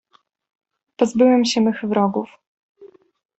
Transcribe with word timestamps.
"Pozbyłem 0.97 1.45
się 1.45 1.61
mych 1.61 1.85
wrogów." 1.85 2.29